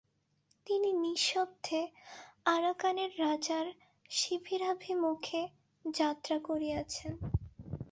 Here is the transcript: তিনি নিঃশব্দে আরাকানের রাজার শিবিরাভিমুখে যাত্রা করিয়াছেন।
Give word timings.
তিনি 0.67 0.89
নিঃশব্দে 1.03 1.81
আরাকানের 2.45 3.11
রাজার 3.19 3.65
শিবিরাভিমুখে 4.11 5.41
যাত্রা 5.85 6.37
করিয়াছেন। 6.39 7.11